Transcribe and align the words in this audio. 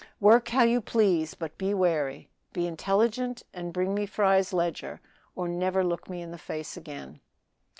Work 0.19 0.47
how 0.47 0.63
you 0.63 0.81
please; 0.81 1.35
but 1.35 1.59
be 1.59 1.75
wary 1.75 2.31
be 2.53 2.65
intelligent, 2.65 3.43
and 3.53 3.71
bring 3.71 3.93
me 3.93 4.07
Fry's 4.07 4.51
ledger 4.51 4.99
or 5.35 5.47
never 5.47 5.83
look 5.83 6.09
me 6.09 6.23
in 6.23 6.31
the 6.31 6.39
face 6.39 6.75
again." 6.75 7.19